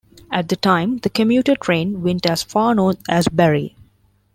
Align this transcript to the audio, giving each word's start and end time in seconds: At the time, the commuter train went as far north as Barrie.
At 0.31 0.49
the 0.49 0.55
time, 0.55 0.97
the 0.97 1.11
commuter 1.11 1.55
train 1.55 2.01
went 2.01 2.25
as 2.25 2.41
far 2.41 2.73
north 2.73 2.97
as 3.07 3.27
Barrie. 3.27 3.75